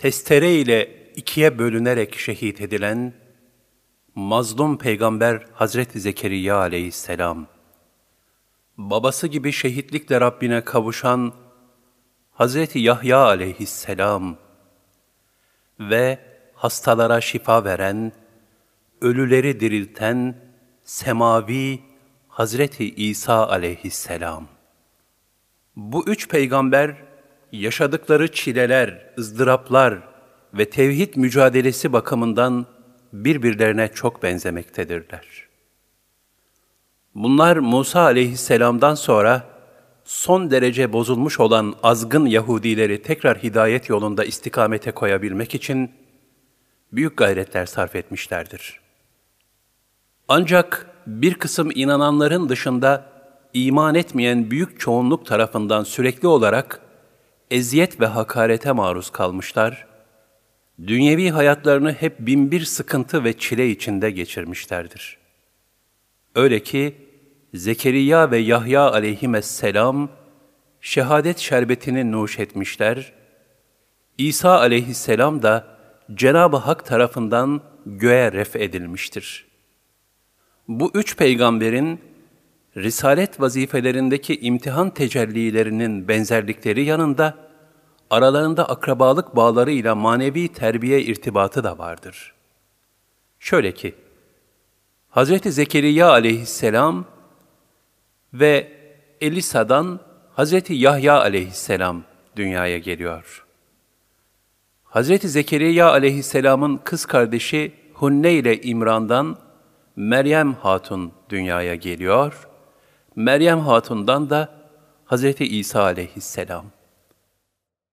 testere 0.00 0.54
ile 0.54 1.10
ikiye 1.16 1.58
bölünerek 1.58 2.18
şehit 2.18 2.60
edilen 2.60 3.12
mazlum 4.14 4.78
peygamber 4.78 5.46
Hazreti 5.52 6.00
Zekeriya 6.00 6.56
aleyhisselam, 6.56 7.46
babası 8.76 9.26
gibi 9.26 9.52
şehitlikle 9.52 10.20
Rabbine 10.20 10.64
kavuşan 10.64 11.32
Hazreti 12.32 12.78
Yahya 12.78 13.18
aleyhisselam 13.18 14.36
ve 15.80 16.18
hastalara 16.54 17.20
şifa 17.20 17.64
veren, 17.64 18.12
ölüleri 19.00 19.60
dirilten 19.60 20.36
semavi 20.84 21.80
Hazreti 22.28 22.94
İsa 22.94 23.48
aleyhisselam. 23.48 24.48
Bu 25.76 26.06
üç 26.06 26.28
peygamber 26.28 27.09
yaşadıkları 27.52 28.32
çileler, 28.32 29.12
ızdıraplar 29.18 29.98
ve 30.54 30.70
tevhid 30.70 31.16
mücadelesi 31.16 31.92
bakımından 31.92 32.66
birbirlerine 33.12 33.88
çok 33.94 34.22
benzemektedirler. 34.22 35.26
Bunlar 37.14 37.56
Musa 37.56 38.00
aleyhisselamdan 38.00 38.94
sonra 38.94 39.46
son 40.04 40.50
derece 40.50 40.92
bozulmuş 40.92 41.40
olan 41.40 41.74
azgın 41.82 42.26
Yahudileri 42.26 43.02
tekrar 43.02 43.38
hidayet 43.38 43.88
yolunda 43.88 44.24
istikamete 44.24 44.90
koyabilmek 44.90 45.54
için 45.54 45.90
büyük 46.92 47.16
gayretler 47.16 47.66
sarf 47.66 47.96
etmişlerdir. 47.96 48.80
Ancak 50.28 50.86
bir 51.06 51.34
kısım 51.34 51.70
inananların 51.74 52.48
dışında 52.48 53.06
iman 53.54 53.94
etmeyen 53.94 54.50
büyük 54.50 54.80
çoğunluk 54.80 55.26
tarafından 55.26 55.84
sürekli 55.84 56.28
olarak 56.28 56.80
eziyet 57.50 58.00
ve 58.00 58.06
hakarete 58.06 58.72
maruz 58.72 59.10
kalmışlar, 59.10 59.86
dünyevi 60.86 61.30
hayatlarını 61.30 61.92
hep 61.92 62.18
binbir 62.18 62.64
sıkıntı 62.64 63.24
ve 63.24 63.38
çile 63.38 63.70
içinde 63.70 64.10
geçirmişlerdir. 64.10 65.18
Öyle 66.34 66.62
ki 66.62 66.96
Zekeriya 67.54 68.30
ve 68.30 68.38
Yahya 68.38 68.90
aleyhisselam 68.90 70.10
şehadet 70.80 71.38
şerbetini 71.38 72.12
nuş 72.12 72.38
etmişler, 72.38 73.12
İsa 74.18 74.58
aleyhisselam 74.58 75.42
da 75.42 75.66
Cenab-ı 76.14 76.56
Hak 76.56 76.86
tarafından 76.86 77.62
göğe 77.86 78.32
ref 78.32 78.56
edilmiştir. 78.56 79.46
Bu 80.68 80.90
üç 80.94 81.16
peygamberin 81.16 82.00
risalet 82.76 83.40
vazifelerindeki 83.40 84.40
imtihan 84.40 84.90
tecellilerinin 84.90 86.08
benzerlikleri 86.08 86.84
yanında, 86.84 87.34
aralarında 88.10 88.68
akrabalık 88.68 89.36
bağlarıyla 89.36 89.94
manevi 89.94 90.48
terbiye 90.48 91.02
irtibatı 91.02 91.64
da 91.64 91.78
vardır. 91.78 92.34
Şöyle 93.38 93.74
ki, 93.74 93.94
Hz. 95.10 95.54
Zekeriya 95.54 96.10
aleyhisselam 96.10 97.04
ve 98.34 98.72
Elisa'dan 99.20 100.00
Hz. 100.36 100.54
Yahya 100.68 101.20
aleyhisselam 101.20 102.02
dünyaya 102.36 102.78
geliyor. 102.78 103.46
Hz. 104.84 105.20
Zekeriya 105.20 105.90
aleyhisselamın 105.90 106.80
kız 106.84 107.06
kardeşi 107.06 107.72
Hunne 107.94 108.32
ile 108.32 108.60
İmran'dan 108.60 109.38
Meryem 109.96 110.52
Hatun 110.52 111.12
dünyaya 111.30 111.74
geliyor. 111.74 112.49
Meryem 113.16 113.60
Hatun'dan 113.60 114.30
da 114.30 114.48
Hz. 115.06 115.24
İsa 115.40 115.82
aleyhisselam. 115.82 116.64